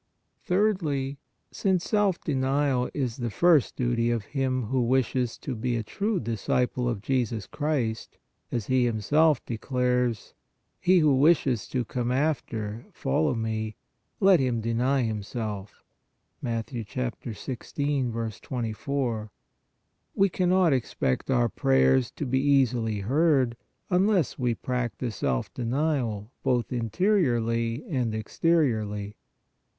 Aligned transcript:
Thirdly, 0.43 1.19
since 1.51 1.83
self 1.87 2.19
denial 2.21 2.89
is 2.91 3.17
the 3.17 3.29
first 3.29 3.75
duty 3.75 4.09
of 4.09 4.23
68 4.23 4.31
PRAYER 4.33 4.43
him 4.47 4.63
who 4.63 4.81
wishes 4.81 5.37
to 5.37 5.53
be 5.53 5.75
a 5.75 5.83
true 5.83 6.19
disciple 6.19 6.89
of 6.89 7.03
Jesus 7.03 7.45
Christ, 7.45 8.17
as 8.51 8.65
He 8.65 8.85
Himself 8.85 9.45
declares:" 9.45 10.33
He 10.81 10.97
who 10.97 11.13
wishes 11.13 11.67
to 11.67 11.85
come 11.85 12.11
after 12.11 12.87
(follow) 12.91 13.35
Me, 13.35 13.75
let 14.19 14.39
him 14.39 14.59
deny 14.59 15.03
himself" 15.03 15.83
(Mat. 16.41 16.73
1 16.73 17.35
6. 17.35 17.73
24), 18.41 19.31
we 20.15 20.29
cannot 20.29 20.73
expect 20.73 21.29
our 21.29 21.47
prayers 21.47 22.09
to 22.09 22.25
be 22.25 22.39
easily 22.39 23.01
heard, 23.01 23.55
unless 23.91 24.39
we 24.39 24.55
practise 24.55 25.17
self 25.17 25.53
denial 25.53 26.31
both 26.41 26.73
interiorly 26.73 27.83
and 27.87 28.15
exteriorly. 28.15 29.15